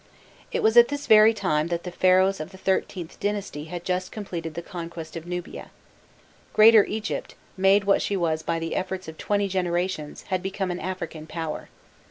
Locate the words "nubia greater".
5.27-6.83